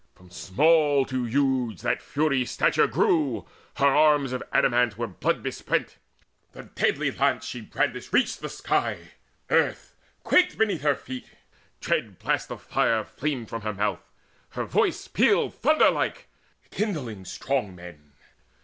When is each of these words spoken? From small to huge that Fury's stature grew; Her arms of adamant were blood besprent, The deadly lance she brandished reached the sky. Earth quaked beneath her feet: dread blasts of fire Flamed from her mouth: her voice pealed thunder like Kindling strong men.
From 0.15 0.31
small 0.31 1.05
to 1.05 1.25
huge 1.25 1.81
that 1.81 2.01
Fury's 2.01 2.49
stature 2.49 2.87
grew; 2.87 3.45
Her 3.75 3.85
arms 3.85 4.31
of 4.33 4.41
adamant 4.51 4.97
were 4.97 5.05
blood 5.05 5.43
besprent, 5.43 5.97
The 6.53 6.63
deadly 6.63 7.11
lance 7.11 7.45
she 7.45 7.61
brandished 7.61 8.11
reached 8.11 8.41
the 8.41 8.49
sky. 8.49 9.09
Earth 9.51 9.93
quaked 10.23 10.57
beneath 10.57 10.81
her 10.81 10.95
feet: 10.95 11.27
dread 11.81 12.17
blasts 12.17 12.49
of 12.49 12.63
fire 12.63 13.03
Flamed 13.03 13.49
from 13.49 13.61
her 13.61 13.73
mouth: 13.75 14.09
her 14.49 14.65
voice 14.65 15.07
pealed 15.07 15.53
thunder 15.53 15.91
like 15.91 16.27
Kindling 16.71 17.23
strong 17.23 17.75
men. 17.75 18.13